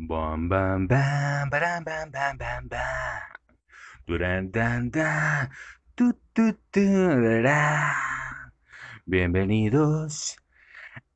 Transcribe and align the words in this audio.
Bam, 0.00 0.48
bam, 0.48 0.86
bam, 0.88 1.50
bam, 1.50 1.84
bam, 1.84 2.08
bam, 2.08 2.36
bam, 2.38 2.68
bam. 2.72 3.20
Duran, 4.08 4.48
dan, 4.48 4.88
dan, 4.88 5.52
tu, 5.92 6.16
tu, 6.32 6.56
tu. 6.72 6.88
Bienvenidos 9.04 10.40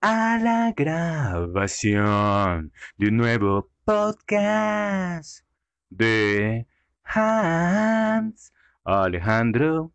a 0.02 0.36
la 0.36 0.74
grabación 0.76 2.72
de 2.98 3.08
un 3.08 3.17
nuevo 3.17 3.71
podcast 3.87 5.48
de 5.88 6.66
Hans 7.04 8.53
Alejandro 8.85 9.94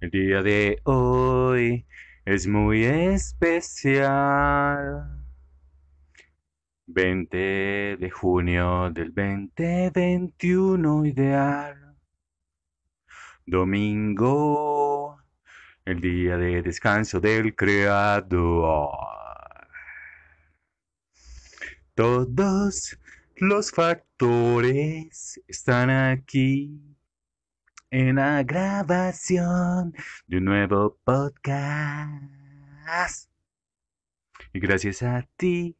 El 0.00 0.10
día 0.10 0.42
de 0.42 0.80
hoy 0.84 1.86
es 2.24 2.48
muy 2.48 2.84
especial. 2.84 4.44
20 6.86 7.96
de 7.98 8.10
junio 8.10 8.90
del 8.90 9.14
2021 9.14 11.06
ideal. 11.06 11.96
Domingo, 13.46 15.18
el 15.84 16.00
día 16.00 16.36
de 16.36 16.62
descanso 16.62 17.20
del 17.20 17.54
creador. 17.54 19.23
Todos 21.96 22.98
los 23.36 23.70
factores 23.70 25.40
están 25.46 25.90
aquí 25.90 26.80
en 27.88 28.16
la 28.16 28.42
grabación 28.42 29.94
de 30.26 30.38
un 30.38 30.44
nuevo 30.44 30.98
podcast. 31.04 33.30
Y 34.52 34.58
gracias 34.58 35.04
a 35.04 35.22
ti 35.36 35.76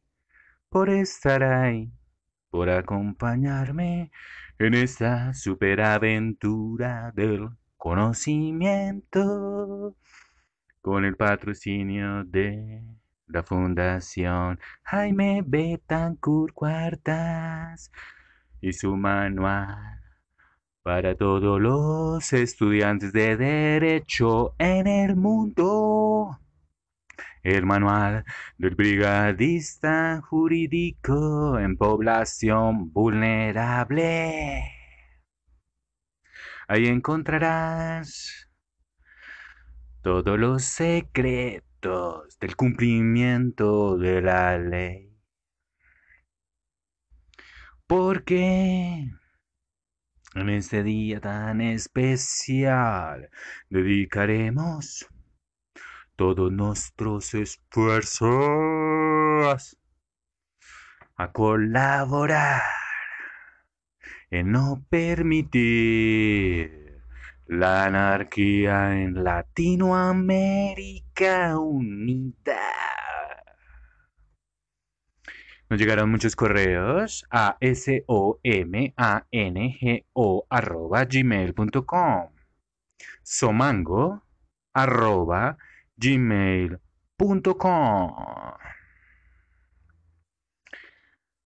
por 0.69 0.89
estar 0.89 1.43
ahí, 1.43 1.91
por 2.49 2.69
acompañarme 2.69 4.09
en 4.57 4.73
esta 4.73 5.33
superaventura 5.33 7.11
del 7.13 7.49
conocimiento 7.75 9.97
con 10.79 11.03
el 11.03 11.17
patrocinio 11.17 12.23
de 12.23 12.85
la 13.27 13.43
Fundación 13.43 14.59
Jaime 14.83 15.43
Betancourt 15.45 16.53
Cuartas 16.53 17.91
y 18.61 18.73
su 18.73 18.95
manual 18.95 20.01
para 20.83 21.15
todos 21.15 21.59
los 21.59 22.31
estudiantes 22.33 23.11
de 23.11 23.37
Derecho 23.37 24.55
en 24.59 24.85
el 24.87 25.15
mundo. 25.15 26.39
El 27.41 27.65
manual 27.65 28.23
del 28.57 28.75
brigadista 28.75 30.21
jurídico 30.21 31.59
en 31.59 31.77
población 31.77 32.91
vulnerable. 32.91 34.71
Ahí 36.67 36.87
encontrarás 36.87 38.49
todos 40.01 40.39
los 40.39 40.63
secretos 40.63 41.64
del 41.85 42.55
cumplimiento 42.55 43.97
de 43.97 44.21
la 44.21 44.57
ley. 44.57 45.15
Porque 47.85 49.07
en 50.33 50.49
este 50.49 50.81
día 50.81 51.21
tan 51.21 51.61
especial 51.61 53.29
dedicaremos 53.69 55.07
todos 56.15 56.51
nuestros 56.51 57.35
esfuerzos 57.35 58.25
a 61.17 61.31
colaborar 61.31 62.63
en 64.31 64.51
no 64.51 64.83
permitir 64.89 66.84
la 67.47 67.85
anarquía 67.85 69.01
en 69.01 69.23
Latinoamérica 69.23 71.57
Unida. 71.57 72.59
Nos 75.69 75.79
llegaron 75.79 76.11
muchos 76.11 76.35
correos 76.35 77.25
a 77.31 77.57
somango 83.23 84.23
arroba 84.73 85.57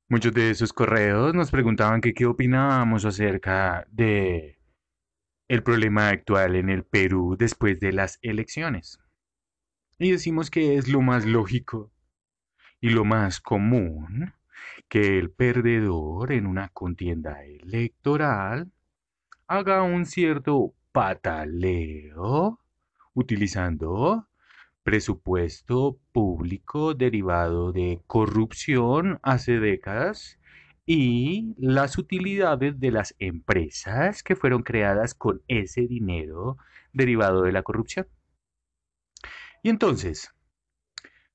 Muchos 0.09 0.33
de 0.33 0.49
esos 0.49 0.73
correos 0.73 1.33
nos 1.33 1.51
preguntaban 1.51 2.01
que 2.01 2.13
qué 2.13 2.25
opinábamos 2.25 3.05
acerca 3.05 3.85
de 3.91 4.58
el 5.49 5.63
problema 5.63 6.09
actual 6.09 6.55
en 6.55 6.69
el 6.69 6.83
Perú 6.83 7.35
después 7.37 7.79
de 7.79 7.91
las 7.91 8.19
elecciones. 8.21 8.99
Y 9.97 10.11
decimos 10.11 10.51
que 10.51 10.77
es 10.77 10.87
lo 10.87 11.01
más 11.01 11.25
lógico 11.25 11.91
y 12.79 12.91
lo 12.91 13.03
más 13.03 13.41
común 13.41 14.33
que 14.87 15.17
el 15.17 15.31
perdedor 15.31 16.31
en 16.31 16.45
una 16.45 16.69
contienda 16.69 17.43
electoral 17.43 18.71
haga 19.47 19.81
un 19.81 20.05
cierto 20.05 20.75
pataleo 20.91 22.59
utilizando 23.13 24.27
presupuesto 24.83 25.99
público 26.11 26.93
derivado 26.93 27.71
de 27.71 28.01
corrupción 28.05 29.19
hace 29.23 29.59
décadas 29.59 30.38
y 30.91 31.53
las 31.59 31.99
utilidades 31.99 32.79
de 32.79 32.89
las 32.89 33.13
empresas 33.19 34.23
que 34.23 34.35
fueron 34.35 34.63
creadas 34.63 35.13
con 35.13 35.43
ese 35.47 35.81
dinero 35.81 36.57
derivado 36.93 37.43
de 37.43 37.51
la 37.51 37.61
corrupción. 37.61 38.07
Y 39.61 39.69
entonces, 39.69 40.33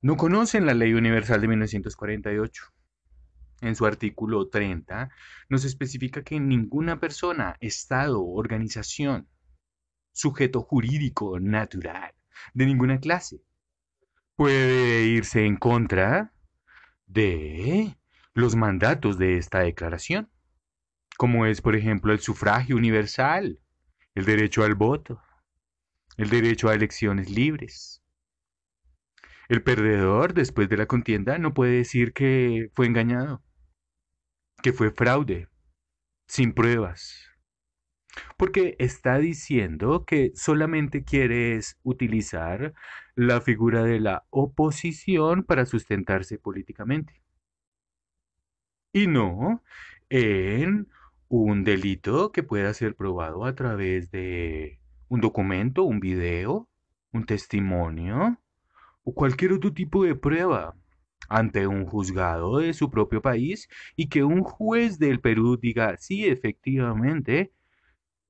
no 0.00 0.16
conocen 0.16 0.66
la 0.66 0.74
Ley 0.74 0.92
Universal 0.94 1.40
de 1.40 1.46
1948. 1.46 2.64
En 3.60 3.76
su 3.76 3.86
artículo 3.86 4.48
30 4.48 5.10
nos 5.48 5.64
especifica 5.64 6.24
que 6.24 6.40
ninguna 6.40 6.98
persona, 6.98 7.56
Estado, 7.60 8.26
organización, 8.26 9.28
sujeto 10.10 10.62
jurídico 10.62 11.38
natural 11.38 12.12
de 12.54 12.66
ninguna 12.66 12.98
clase 12.98 13.40
puede 14.34 15.04
irse 15.04 15.46
en 15.46 15.58
contra 15.58 16.32
de 17.06 17.96
los 18.34 18.56
mandatos 18.56 19.16
de 19.16 19.38
esta 19.38 19.60
declaración, 19.60 20.28
como 21.16 21.46
es, 21.46 21.60
por 21.60 21.76
ejemplo, 21.76 22.12
el 22.12 22.18
sufragio 22.18 22.76
universal, 22.76 23.60
el 24.16 24.24
derecho 24.24 24.64
al 24.64 24.74
voto, 24.74 25.22
el 26.16 26.30
derecho 26.30 26.68
a 26.68 26.74
elecciones 26.74 27.30
libres. 27.30 28.02
El 29.48 29.62
perdedor, 29.62 30.34
después 30.34 30.68
de 30.68 30.76
la 30.76 30.86
contienda, 30.86 31.38
no 31.38 31.54
puede 31.54 31.76
decir 31.76 32.12
que 32.12 32.70
fue 32.74 32.86
engañado, 32.86 33.44
que 34.62 34.72
fue 34.72 34.90
fraude, 34.90 35.48
sin 36.26 36.54
pruebas, 36.54 37.30
porque 38.36 38.74
está 38.80 39.18
diciendo 39.18 40.04
que 40.04 40.32
solamente 40.34 41.04
quieres 41.04 41.78
utilizar 41.82 42.74
la 43.14 43.40
figura 43.40 43.84
de 43.84 44.00
la 44.00 44.26
oposición 44.30 45.44
para 45.44 45.66
sustentarse 45.66 46.38
políticamente. 46.38 47.23
Y 48.94 49.08
no 49.08 49.62
en 50.08 50.88
un 51.28 51.64
delito 51.64 52.32
que 52.32 52.42
pueda 52.42 52.72
ser 52.72 52.94
probado 52.94 53.44
a 53.44 53.54
través 53.54 54.10
de 54.10 54.80
un 55.08 55.20
documento, 55.20 55.84
un 55.84 56.00
video, 56.00 56.68
un 57.12 57.26
testimonio 57.26 58.38
o 59.02 59.12
cualquier 59.14 59.52
otro 59.52 59.74
tipo 59.74 60.04
de 60.04 60.14
prueba 60.14 60.76
ante 61.28 61.66
un 61.66 61.86
juzgado 61.86 62.58
de 62.58 62.72
su 62.72 62.90
propio 62.90 63.20
país 63.20 63.68
y 63.96 64.08
que 64.08 64.24
un 64.24 64.42
juez 64.42 64.98
del 64.98 65.20
Perú 65.20 65.58
diga, 65.58 65.96
sí, 65.98 66.26
efectivamente, 66.26 67.52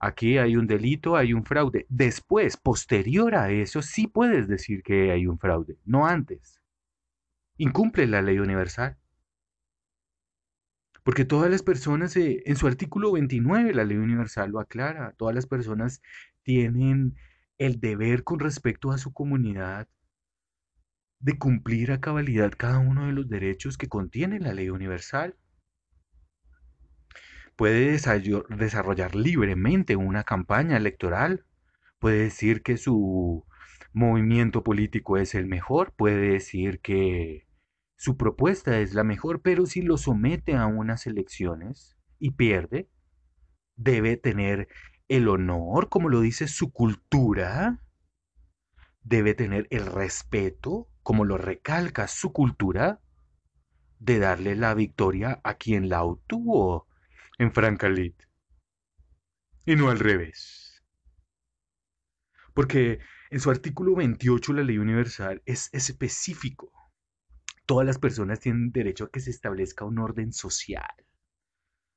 Aquí 0.01 0.37
hay 0.37 0.57
un 0.57 0.67
delito, 0.67 1.17
hay 1.17 1.33
un 1.33 1.45
fraude. 1.47 1.87
Después, 1.89 2.59
posterior 2.59 3.35
a 3.35 3.51
eso, 3.51 3.81
sí 3.81 4.07
puedes 4.07 4.49
decir 4.49 4.83
que 4.83 5.11
hay 5.11 5.27
un 5.27 5.39
fraude, 5.39 5.79
no 5.87 6.07
antes. 6.07 6.61
Incumple 7.57 8.07
la 8.07 8.21
ley 8.21 8.39
universal. 8.39 8.99
Porque 11.05 11.25
todas 11.25 11.51
las 11.51 11.63
personas, 11.63 12.17
eh, 12.17 12.43
en 12.47 12.57
su 12.57 12.67
artículo 12.67 13.13
29, 13.13 13.75
la 13.75 13.85
ley 13.85 13.99
universal 13.99 14.51
lo 14.51 14.61
aclara, 14.61 15.13
todas 15.17 15.35
las 15.35 15.47
personas 15.47 16.03
tienen 16.43 17.17
el 17.59 17.81
deber 17.81 18.25
con 18.25 18.41
respecto 18.41 18.91
a 18.91 18.99
su 18.99 19.13
comunidad 19.13 19.89
de 21.21 21.39
cumplir 21.39 21.91
a 21.93 22.01
cabalidad 22.01 22.53
cada 22.57 22.79
uno 22.79 23.07
de 23.07 23.13
los 23.13 23.29
derechos 23.29 23.79
que 23.79 23.89
contiene 23.89 24.41
la 24.41 24.55
ley 24.55 24.71
universal. 24.71 25.37
puede 27.57 27.99
desarrollar 28.51 29.15
libremente 29.15 29.97
una 29.97 30.25
campaña 30.25 30.77
electoral, 30.77 31.45
puede 31.99 32.19
decir 32.25 32.63
que 32.63 32.77
su 32.77 33.45
movimiento 33.93 34.63
político 34.65 35.19
es 35.19 35.35
el 35.35 35.47
mejor, 35.47 35.93
puede 35.93 36.33
decir 36.33 36.81
que 36.81 37.44
su 38.05 38.19
propuesta 38.19 38.81
es 38.81 38.93
la 38.93 39.03
mejor, 39.03 39.41
pero 39.41 39.65
si 39.65 39.81
lo 39.81 39.97
somete 39.97 40.57
a 40.57 40.67
unas 40.67 41.07
elecciones 41.07 41.97
y 42.19 42.33
pierde, 42.33 42.91
debe 43.77 44.19
tener 44.19 44.69
el 45.09 45.27
honor, 45.27 45.89
como 45.89 46.11
lo 46.11 46.21
dice 46.21 46.47
su 46.47 46.71
cultura, 46.71 47.81
debe 49.05 49.33
tener 49.33 49.67
el 49.71 49.87
respeto, 49.87 50.87
como 51.03 51.25
lo 51.25 51.39
recalca 51.39 52.07
su 52.07 52.35
cultura, 52.35 53.01
de 54.01 54.19
darle 54.19 54.55
la 54.55 54.75
victoria 54.75 55.41
a 55.43 55.55
quien 55.55 55.89
la 55.89 56.03
obtuvo 56.03 56.87
en 57.39 57.55
Francalit. 57.55 58.23
Y 59.65 59.77
no 59.77 59.89
al 59.89 59.99
revés. 59.99 60.85
Porque 62.53 62.99
en 63.31 63.41
su 63.41 63.49
artículo 63.49 63.95
28 63.95 64.53
la 64.53 64.63
ley 64.63 64.77
universal 64.77 65.43
es 65.47 65.71
específico. 65.73 66.74
Todas 67.67 67.87
las 67.87 67.99
personas 67.99 68.41
tienen 68.41 68.73
derecho 68.73 69.05
a 69.05 69.11
que 69.11 69.21
se 69.21 69.31
establezca 69.31 69.87
un 69.87 69.99
orden 69.99 70.33
social, 70.33 70.95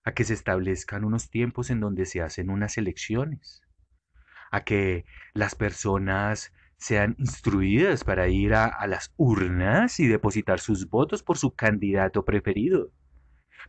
a 0.06 0.14
que 0.14 0.24
se 0.24 0.34
establezcan 0.34 1.04
unos 1.04 1.30
tiempos 1.30 1.69
en 1.69 1.81
donde 1.81 2.06
se 2.06 2.22
hacen 2.22 2.50
unas 2.50 2.78
elecciones, 2.78 3.62
a 4.50 4.64
que 4.64 5.06
las 5.34 5.56
personas 5.56 6.54
sean 6.78 7.16
instruidas 7.18 8.06
para 8.06 8.30
ir 8.30 8.54
a, 8.54 8.88
las 8.88 9.14
urnas 9.18 10.00
y 10.00 10.08
depositar 10.08 10.62
sus 10.62 10.90
votos 10.90 11.22
por 11.22 11.38
su 11.38 11.54
candidato 11.54 12.24
preferido. 12.24 12.94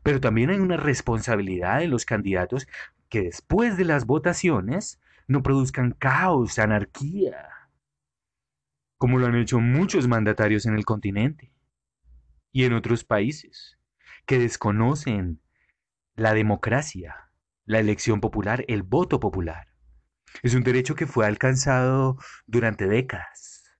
Pero 0.04 0.20
también 0.20 0.50
hay 0.50 0.60
una 0.60 0.76
responsabilidad 0.76 1.80
de 1.80 1.88
los 1.88 2.04
candidatos 2.04 2.68
que 3.08 3.22
después 3.22 3.76
de 3.76 3.86
las 3.86 4.06
votaciones 4.06 5.00
no 5.26 5.42
produzcan 5.42 5.96
caos, 5.98 6.60
anarquía, 6.60 7.48
como 8.98 9.18
lo 9.18 9.26
han 9.26 9.34
hecho 9.34 9.58
muchos 9.58 10.06
mandatarios 10.06 10.64
en 10.66 10.74
el 10.74 10.84
continente 10.84 11.57
y 12.52 12.64
en 12.64 12.72
otros 12.72 13.04
países, 13.04 13.78
que 14.26 14.38
desconocen 14.38 15.40
la 16.16 16.34
democracia, 16.34 17.30
la 17.64 17.78
elección 17.78 18.20
popular, 18.20 18.64
el 18.68 18.82
voto 18.82 19.20
popular. 19.20 19.68
Es 20.42 20.54
un 20.54 20.62
derecho 20.62 20.94
que 20.94 21.06
fue 21.06 21.26
alcanzado 21.26 22.16
durante 22.46 22.86
décadas. 22.86 23.78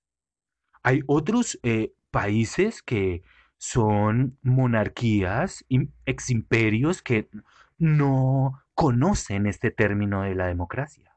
Hay 0.83 1.03
otros 1.07 1.59
eh, 1.63 1.93
países 2.11 2.83
que 2.83 3.23
son 3.59 4.39
monarquías, 4.43 5.65
ex 6.07 6.31
imperios 6.31 7.03
que 7.03 7.29
no 7.77 8.63
conocen 8.75 9.47
este 9.47 9.71
término 9.71 10.23
de 10.23 10.35
la 10.35 10.47
democracia, 10.47 11.17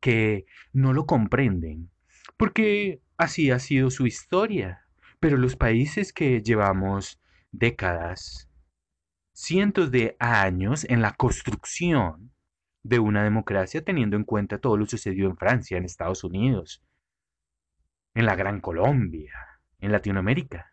que 0.00 0.46
no 0.72 0.92
lo 0.92 1.06
comprenden, 1.06 1.90
porque 2.36 3.00
así 3.16 3.50
ha 3.50 3.58
sido 3.58 3.90
su 3.90 4.06
historia. 4.06 4.85
Pero 5.20 5.36
los 5.36 5.56
países 5.56 6.12
que 6.12 6.42
llevamos 6.42 7.20
décadas, 7.50 8.48
cientos 9.32 9.90
de 9.90 10.16
años 10.18 10.84
en 10.84 11.02
la 11.02 11.12
construcción 11.12 12.32
de 12.82 12.98
una 12.98 13.24
democracia 13.24 13.82
teniendo 13.82 14.16
en 14.16 14.24
cuenta 14.24 14.58
todo 14.58 14.76
lo 14.76 14.86
sucedido 14.86 15.28
en 15.28 15.36
Francia, 15.36 15.76
en 15.76 15.84
Estados 15.84 16.22
Unidos, 16.22 16.82
en 18.14 18.26
la 18.26 18.36
Gran 18.36 18.60
Colombia, 18.60 19.32
en 19.80 19.92
Latinoamérica. 19.92 20.72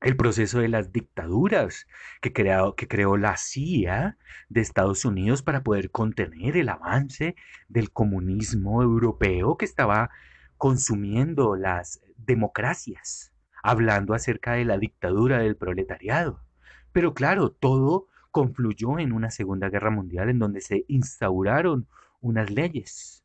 El 0.00 0.16
proceso 0.16 0.60
de 0.60 0.68
las 0.68 0.92
dictaduras 0.92 1.86
que, 2.20 2.32
que 2.32 2.88
creó 2.88 3.16
la 3.16 3.36
CIA 3.36 4.16
de 4.48 4.60
Estados 4.60 5.04
Unidos 5.04 5.42
para 5.42 5.62
poder 5.62 5.90
contener 5.90 6.56
el 6.56 6.68
avance 6.68 7.34
del 7.68 7.90
comunismo 7.90 8.82
europeo 8.82 9.56
que 9.56 9.64
estaba 9.64 10.10
consumiendo 10.56 11.56
las 11.56 12.00
democracias, 12.16 13.32
hablando 13.62 14.14
acerca 14.14 14.52
de 14.52 14.64
la 14.64 14.78
dictadura 14.78 15.38
del 15.38 15.56
proletariado. 15.56 16.44
Pero 16.92 17.14
claro, 17.14 17.50
todo 17.50 18.08
confluyó 18.30 18.98
en 18.98 19.12
una 19.12 19.30
Segunda 19.30 19.68
Guerra 19.68 19.90
Mundial 19.90 20.30
en 20.30 20.38
donde 20.38 20.60
se 20.60 20.84
instauraron 20.88 21.88
unas 22.20 22.50
leyes 22.50 23.24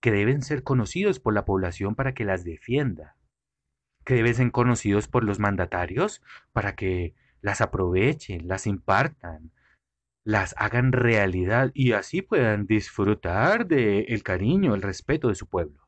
que 0.00 0.10
deben 0.10 0.42
ser 0.42 0.62
conocidos 0.62 1.20
por 1.20 1.34
la 1.34 1.44
población 1.44 1.94
para 1.94 2.14
que 2.14 2.24
las 2.24 2.44
defienda, 2.44 3.16
que 4.04 4.14
deben 4.14 4.34
ser 4.34 4.50
conocidos 4.50 5.08
por 5.08 5.24
los 5.24 5.38
mandatarios 5.38 6.22
para 6.52 6.74
que 6.74 7.14
las 7.40 7.60
aprovechen, 7.60 8.48
las 8.48 8.66
impartan, 8.66 9.52
las 10.24 10.54
hagan 10.58 10.92
realidad 10.92 11.70
y 11.74 11.92
así 11.92 12.22
puedan 12.22 12.66
disfrutar 12.66 13.66
del 13.66 14.06
el 14.08 14.22
cariño, 14.22 14.74
el 14.74 14.82
respeto 14.82 15.28
de 15.28 15.34
su 15.34 15.46
pueblo. 15.46 15.83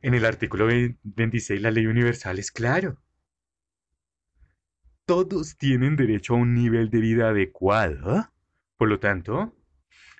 en 0.00 0.14
el 0.14 0.24
artículo 0.24 0.68
26 1.02 1.60
la 1.60 1.70
ley 1.70 1.86
universal 1.86 2.38
es 2.38 2.52
claro 2.52 2.98
todos 5.08 5.56
tienen 5.56 5.96
derecho 5.96 6.34
a 6.34 6.36
un 6.36 6.52
nivel 6.52 6.90
de 6.90 7.00
vida 7.00 7.30
adecuado. 7.30 8.28
Por 8.76 8.90
lo 8.90 9.00
tanto, 9.00 9.56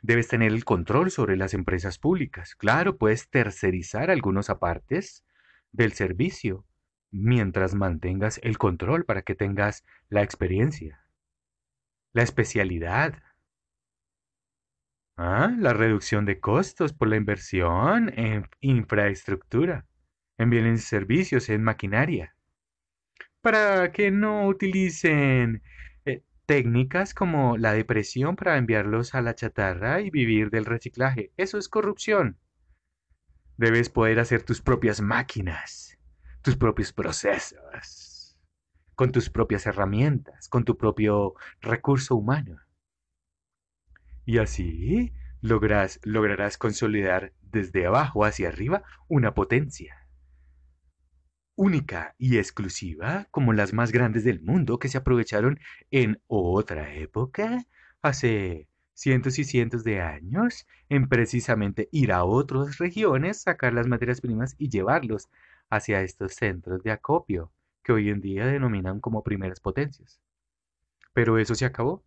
debes 0.01 0.29
tener 0.29 0.51
el 0.51 0.65
control 0.65 1.11
sobre 1.11 1.37
las 1.37 1.53
empresas 1.53 1.99
públicas. 1.99 2.55
Claro, 2.55 2.97
puedes 2.97 3.29
tercerizar 3.29 4.11
algunos 4.11 4.49
apartes 4.49 5.27
del 5.73 5.93
servicio 5.93 6.65
mientras 7.11 7.75
mantengas 7.75 8.41
el 8.43 8.57
control 8.57 9.05
para 9.05 9.21
que 9.21 9.35
tengas 9.35 9.85
la 10.09 10.23
experiencia, 10.23 11.05
la 12.15 12.23
especialidad. 12.23 13.23
Ah, 15.21 15.53
la 15.59 15.73
reducción 15.73 16.25
de 16.27 16.39
costos 16.39 16.93
por 16.93 17.09
la 17.09 17.17
inversión 17.17 18.13
en 18.17 18.49
infraestructura, 18.61 19.85
en 20.39 20.49
bienes 20.49 20.85
y 20.85 20.87
servicios, 20.87 21.49
en 21.49 21.65
maquinaria. 21.65 22.37
Para 23.41 23.91
que 23.91 24.13
no 24.13 24.47
utilicen 24.47 25.65
eh, 26.05 26.23
técnicas 26.47 27.15
como 27.15 27.57
la 27.57 27.73
depresión 27.73 28.37
para 28.37 28.59
enviarlos 28.59 29.17
a 29.17 29.21
la 29.21 29.35
chatarra 29.35 30.01
y 30.03 30.11
vivir 30.11 30.51
del 30.51 30.65
reciclaje. 30.65 31.33
Eso 31.37 31.59
es 31.59 31.69
corrupción. 31.69 32.39
Debes 33.57 33.91
poder 33.91 34.21
hacer 34.21 34.45
tus 34.45 34.63
propias 34.63 35.01
máquinas, 35.01 35.99
tus 36.43 36.57
propios 36.57 36.93
procesos, 36.93 38.39
con 38.95 39.11
tus 39.11 39.31
propias 39.31 39.67
herramientas, 39.67 40.49
con 40.49 40.65
tu 40.65 40.77
propio 40.77 41.35
recurso 41.61 42.15
humano. 42.15 42.61
Y 44.29 44.37
así 44.37 45.15
lograrás 45.41 46.59
consolidar 46.59 47.33
desde 47.41 47.87
abajo 47.87 48.27
hacia 48.27 48.49
arriba 48.49 48.83
una 49.09 49.33
potencia 49.33 50.07
única 51.55 52.15
y 52.19 52.37
exclusiva 52.37 53.27
como 53.31 53.55
las 53.55 53.73
más 53.73 53.91
grandes 53.91 54.25
del 54.25 54.43
mundo 54.43 54.79
que 54.79 54.91
se 54.91 54.99
aprovecharon 54.99 55.59
en 55.91 56.21
otra 56.27 56.93
época, 56.93 57.65
hace 58.03 58.69
cientos 58.93 59.39
y 59.39 59.45
cientos 59.45 59.83
de 59.83 60.03
años, 60.03 60.67
en 60.91 61.09
precisamente 61.09 61.89
ir 61.91 62.13
a 62.13 62.25
otras 62.25 62.77
regiones, 62.77 63.41
sacar 63.41 63.73
las 63.73 63.87
materias 63.87 64.21
primas 64.21 64.57
y 64.59 64.69
llevarlos 64.69 65.31
hacia 65.71 66.03
estos 66.03 66.35
centros 66.35 66.83
de 66.83 66.91
acopio 66.91 67.51
que 67.83 67.93
hoy 67.93 68.11
en 68.11 68.21
día 68.21 68.45
denominan 68.45 69.01
como 69.01 69.23
primeras 69.23 69.61
potencias. 69.61 70.21
Pero 71.15 71.39
eso 71.39 71.55
se 71.55 71.65
acabó. 71.65 72.05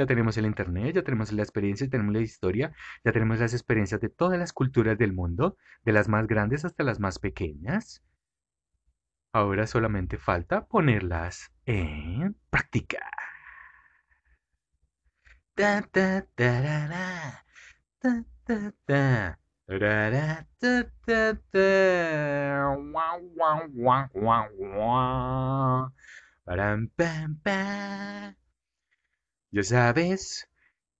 Ya 0.00 0.06
tenemos 0.06 0.38
el 0.38 0.46
Internet, 0.46 0.94
ya 0.94 1.02
tenemos 1.02 1.30
la 1.30 1.42
experiencia, 1.42 1.86
ya 1.86 1.90
tenemos 1.90 2.14
la 2.14 2.22
historia, 2.22 2.72
ya 3.04 3.12
tenemos 3.12 3.38
las 3.38 3.52
experiencias 3.52 4.00
de 4.00 4.08
todas 4.08 4.38
las 4.38 4.54
culturas 4.54 4.96
del 4.96 5.12
mundo, 5.12 5.58
de 5.84 5.92
las 5.92 6.08
más 6.08 6.26
grandes 6.26 6.64
hasta 6.64 6.84
las 6.84 7.00
más 7.00 7.18
pequeñas. 7.18 8.02
Ahora 9.30 9.66
solamente 9.66 10.16
falta 10.16 10.64
ponerlas 10.64 11.52
en 11.66 12.34
práctica. 12.48 13.10
Ya 29.52 29.64
sabes 29.64 30.48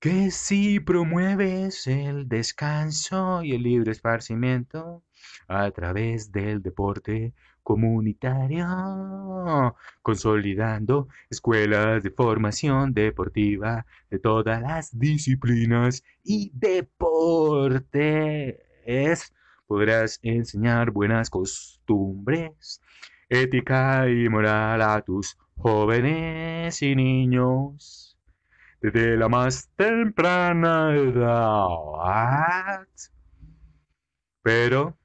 que 0.01 0.31
si 0.33 0.81
promueves 0.81 1.87
el 1.87 2.29
descanso 2.29 3.45
y 3.45 3.53
el 3.53 3.63
libre 3.63 3.93
esparcimiento 3.93 5.05
a 5.47 5.71
través 5.71 6.33
del 6.33 6.61
deporte 6.61 7.33
comunitario, 7.63 8.67
consolidando 10.03 11.07
escuelas 11.31 12.03
de 12.03 12.11
formación 12.11 12.93
deportiva 12.93 13.87
de 14.11 14.19
todas 14.19 14.61
las 14.61 14.99
disciplinas 14.99 16.03
y 16.25 16.51
deportes, 16.53 17.85
podrás 19.69 20.19
enseñar 20.23 20.91
buenas 20.91 21.31
costumbres, 21.31 22.81
ética 23.29 24.09
y 24.09 24.29
moral 24.29 24.83
a 24.83 25.01
tus 25.03 25.39
jóvenes 25.57 26.83
y 26.83 26.97
niños 26.97 28.10
desde 28.81 29.17
la 29.17 29.29
más 29.29 29.69
temprana 29.77 30.95
edad. 30.97 32.87
Pero 34.43 34.97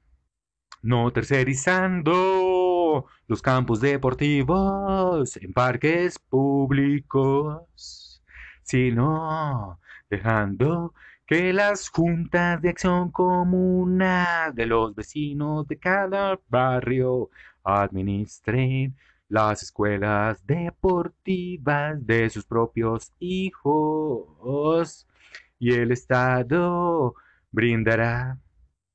no 0.82 1.12
tercerizando 1.12 3.06
los 3.26 3.42
campos 3.42 3.80
deportivos 3.80 5.36
en 5.36 5.52
parques 5.52 6.18
públicos, 6.18 8.22
sino 8.62 9.80
dejando 10.08 10.94
que 11.26 11.52
las 11.52 11.88
juntas 11.88 12.62
de 12.62 12.70
acción 12.70 13.10
comunal 13.10 14.54
de 14.54 14.66
los 14.66 14.94
vecinos 14.94 15.66
de 15.66 15.78
cada 15.78 16.38
barrio 16.48 17.30
administren 17.64 18.96
las 19.28 19.62
escuelas 19.62 20.46
deportivas 20.46 22.06
de 22.06 22.30
sus 22.30 22.44
propios 22.44 23.12
hijos 23.18 25.06
y 25.58 25.72
el 25.74 25.92
Estado 25.92 27.14
brindará 27.50 28.38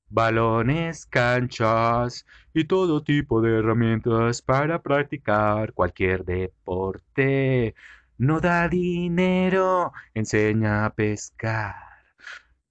balones, 0.10 1.06
canchas 1.06 2.26
y 2.54 2.66
todo 2.66 3.04
tipo 3.04 3.42
de 3.42 3.60
herramientas 3.60 4.42
para 4.42 4.82
practicar 4.82 5.74
cualquier 5.74 6.26
deporte. 6.26 7.76
No 8.18 8.40
da 8.40 8.68
dinero, 8.70 9.94
enseña 10.14 10.86
a 10.86 10.94
pescar. 10.94 11.76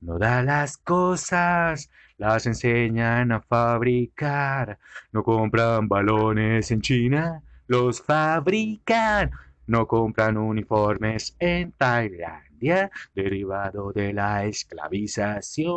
No 0.00 0.18
da 0.18 0.42
las 0.42 0.78
cosas, 0.78 1.90
las 2.16 2.46
enseñan 2.46 3.32
a 3.32 3.40
fabricar. 3.40 4.78
No 5.12 5.22
compran 5.24 5.88
balones 5.88 6.70
en 6.70 6.80
China, 6.80 7.42
los 7.70 8.02
fabrican. 8.02 9.30
No 9.68 9.86
compran 9.86 10.36
uniformes 10.36 11.36
en 11.38 11.70
Tailandia, 11.72 12.90
derivado 13.14 13.92
de 13.92 14.12
la 14.12 14.44
esclavización, 14.44 15.70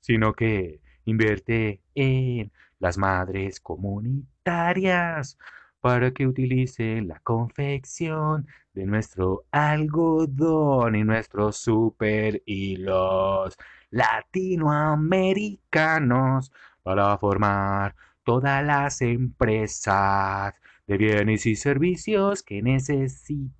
sino 0.00 0.32
que 0.32 0.80
invierte 1.04 1.80
en 1.94 2.50
las 2.80 2.98
madres 2.98 3.60
comunitarias 3.60 5.38
para 5.80 6.10
que 6.10 6.26
utilicen 6.26 7.06
la 7.06 7.20
confección 7.20 8.48
de 8.74 8.86
nuestro 8.86 9.44
algodón 9.52 10.96
y 10.96 11.04
nuestros 11.04 11.58
super 11.58 12.42
hilos 12.44 13.56
latinoamericanos 13.90 16.50
para 16.82 17.16
formar 17.18 17.94
todas 18.30 18.62
las 18.64 19.02
empresas 19.02 20.54
de 20.86 20.96
bienes 20.96 21.44
y 21.46 21.56
servicios 21.56 22.44
que 22.44 22.62
necesites. 22.62 23.58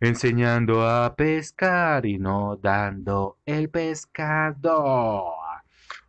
Enseñando 0.00 0.88
a 0.88 1.14
pescar 1.14 2.06
y 2.06 2.16
no 2.16 2.56
dando 2.56 3.36
el 3.44 3.68
pescado. 3.68 5.26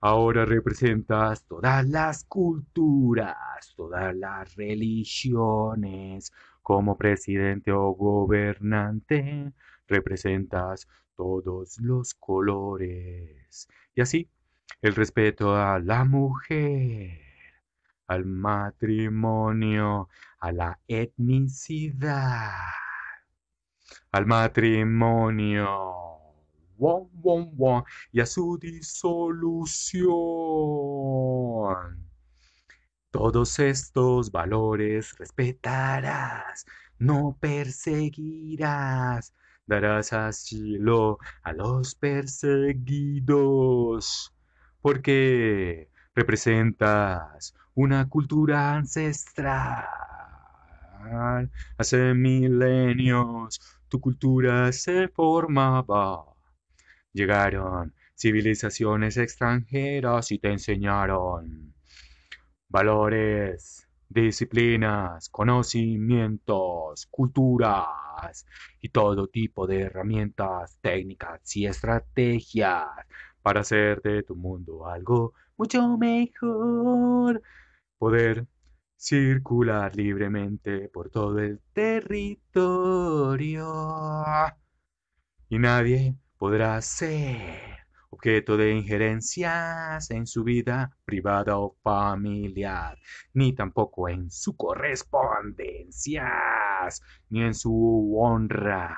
Ahora 0.02 0.44
representas 0.44 1.44
todas 1.46 1.84
las 1.88 2.24
culturas, 2.24 3.74
todas 3.76 4.14
las 4.14 4.54
religiones, 4.54 6.32
como 6.62 6.96
presidente 6.96 7.72
o 7.72 7.92
gobernante 7.92 9.52
representas 9.86 10.88
todos 11.16 11.78
los 11.80 12.14
colores. 12.14 13.68
Y 13.94 14.00
así, 14.00 14.30
el 14.82 14.94
respeto 14.94 15.56
a 15.56 15.78
la 15.78 16.04
mujer, 16.04 17.20
al 18.06 18.24
matrimonio, 18.24 20.08
a 20.38 20.52
la 20.52 20.80
etnicidad, 20.88 22.52
al 24.12 24.26
matrimonio, 24.26 26.00
y 28.12 28.20
a 28.20 28.26
su 28.26 28.58
disolución 28.58 30.00
todos 33.10 33.58
estos 33.58 34.30
valores 34.30 35.16
respetarás, 35.18 36.64
no 36.98 37.36
perseguirás, 37.40 39.34
darás 39.66 40.12
asilo 40.12 41.18
a 41.42 41.52
los 41.52 41.94
perseguidos, 41.94 44.34
porque 44.80 45.90
representas 46.14 47.54
una 47.74 48.08
cultura 48.08 48.74
ancestral. 48.74 49.86
Hace 51.78 52.14
milenios 52.14 53.60
tu 53.88 54.00
cultura 54.00 54.70
se 54.72 55.08
formaba. 55.08 56.24
Llegaron 57.12 57.92
civilizaciones 58.16 59.16
extranjeras 59.16 60.30
y 60.30 60.38
te 60.38 60.52
enseñaron 60.52 61.74
valores, 62.70 63.86
disciplinas, 64.08 65.28
conocimientos, 65.28 67.06
culturas 67.10 68.46
y 68.80 68.88
todo 68.88 69.26
tipo 69.28 69.66
de 69.66 69.82
herramientas, 69.82 70.78
técnicas 70.80 71.56
y 71.56 71.66
estrategias 71.66 72.86
para 73.42 73.60
hacer 73.60 74.00
de 74.02 74.22
tu 74.22 74.36
mundo 74.36 74.86
algo 74.86 75.34
mucho 75.56 75.98
mejor. 75.98 77.42
Poder 77.98 78.46
circular 78.96 79.94
libremente 79.96 80.88
por 80.88 81.10
todo 81.10 81.38
el 81.38 81.60
territorio 81.72 83.66
y 85.48 85.58
nadie 85.58 86.16
podrá 86.38 86.80
ser 86.80 87.79
objeto 88.10 88.56
de 88.56 88.72
injerencias 88.72 90.10
en 90.10 90.26
su 90.26 90.42
vida 90.42 90.96
privada 91.04 91.58
o 91.58 91.76
familiar, 91.82 92.98
ni 93.34 93.52
tampoco 93.54 94.08
en 94.08 94.30
su 94.30 94.56
correspondencias, 94.56 97.02
ni 97.28 97.42
en 97.42 97.54
su 97.54 98.16
honra. 98.18 98.96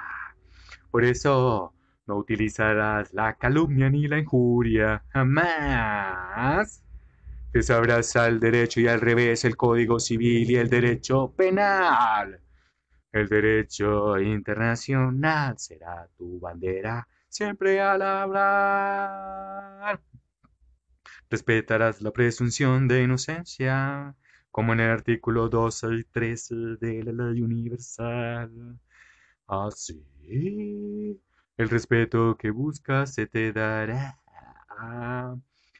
Por 0.90 1.04
eso 1.04 1.74
no 2.06 2.16
utilizarás 2.16 3.12
la 3.12 3.36
calumnia 3.36 3.90
ni 3.90 4.08
la 4.08 4.18
injuria, 4.18 5.04
jamás. 5.08 6.82
Te 7.52 7.62
sabrás 7.62 8.16
al 8.16 8.40
derecho 8.40 8.80
y 8.80 8.88
al 8.88 9.00
revés 9.00 9.44
el 9.44 9.56
código 9.56 10.00
civil 10.00 10.50
y 10.50 10.56
el 10.56 10.70
derecho 10.70 11.32
penal. 11.36 12.40
El 13.12 13.28
derecho 13.28 14.18
internacional 14.18 15.58
será 15.58 16.08
tu 16.16 16.40
bandera 16.40 17.06
siempre 17.32 17.80
al 17.80 18.02
hablar. 18.02 20.00
Respetarás 21.30 22.02
la 22.02 22.12
presunción 22.12 22.86
de 22.86 23.02
inocencia, 23.02 24.14
como 24.50 24.74
en 24.74 24.80
el 24.80 24.90
artículo 24.90 25.48
12 25.48 25.86
y 25.94 26.04
13 26.04 26.54
de 26.78 27.02
la 27.04 27.12
ley 27.12 27.40
universal. 27.40 28.78
Así, 29.46 30.04
el 31.56 31.68
respeto 31.68 32.36
que 32.36 32.50
buscas 32.50 33.14
se 33.14 33.26
te 33.26 33.52
dará, 33.52 34.18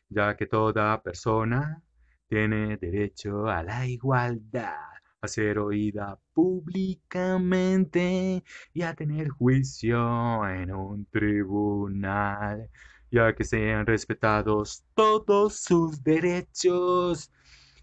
ya 0.09 0.37
que 0.37 0.47
toda 0.47 1.03
persona 1.03 1.83
tiene 2.29 2.79
derecho 2.79 3.47
a 3.49 3.63
la 3.63 3.87
igualdad 3.87 5.02
a 5.23 5.29
ser 5.29 5.59
oída 5.61 6.19
públicamente 6.35 8.43
y 8.75 8.83
a 8.83 8.93
tener 8.95 9.29
juicio 9.29 10.45
en 10.49 10.73
un 10.73 11.07
tribunal, 11.07 12.69
ya 13.09 13.33
que 13.33 13.45
sean 13.45 13.87
respetados 13.87 14.85
todos 14.97 15.61
sus 15.61 16.03
derechos, 16.03 17.31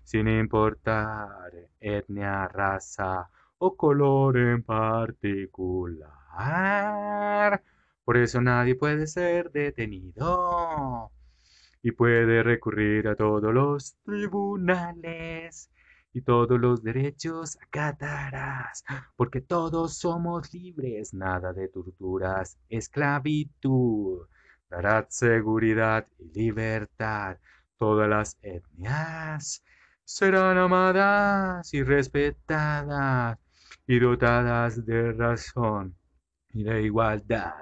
sin 0.04 0.28
importar 0.28 1.54
etnia, 1.80 2.50
raza 2.50 3.30
o 3.58 3.78
color 3.78 4.38
en 4.38 4.62
particular. 4.64 6.04
Por 8.04 8.18
eso 8.18 8.42
nadie 8.42 8.76
puede 8.76 9.08
ser 9.08 9.50
detenido 9.52 11.10
y 11.82 11.92
puede 11.92 12.44
recurrir 12.44 13.08
a 13.08 13.16
todos 13.16 13.54
los 13.54 13.96
tribunales 14.04 15.70
y 16.20 16.22
todos 16.22 16.60
los 16.60 16.84
derechos 16.84 17.58
acatarás, 17.62 18.84
porque 19.16 19.40
todos 19.40 19.98
somos 19.98 20.54
libres, 20.54 21.14
nada 21.14 21.54
de 21.54 21.70
torturas, 21.70 22.58
esclavitud, 22.70 24.28
darás 24.70 25.06
seguridad 25.10 26.06
y 26.20 26.38
libertad, 26.38 27.38
todas 27.78 28.10
las 28.10 28.38
etnias 28.42 29.64
serán 30.04 30.58
amadas 30.58 31.74
y 31.74 31.84
respetadas 31.84 33.38
y 33.88 34.00
dotadas 34.00 34.86
de 34.86 35.14
razón 35.14 35.96
y 36.54 36.64
de 36.64 36.84
igualdad. 36.84 37.54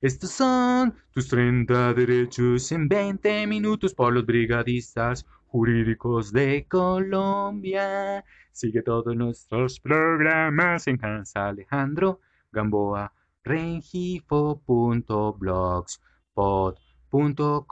Estos 0.00 0.30
son 0.30 0.94
tus 1.10 1.28
30 1.28 1.94
derechos 1.94 2.70
en 2.70 2.88
20 2.88 3.46
minutos 3.48 3.92
por 3.92 4.12
los 4.12 4.24
brigadistas 4.24 5.26
jurídicos 5.54 6.32
de 6.32 6.66
Colombia. 6.66 8.24
Sigue 8.50 8.82
todos 8.82 9.14
nuestros 9.14 9.78
programas 9.78 10.88
en 10.88 10.96
Casa 10.96 11.46
Alejandro 11.46 12.18
Gamboa 12.50 13.12
Rengifo.blogs 13.44 16.00
pod.com. 16.34 17.64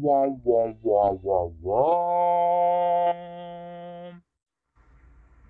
Wow, 0.00 0.40
wow, 0.42 0.74
wow, 0.82 1.20
wow, 1.22 1.54
wow. 1.60 3.12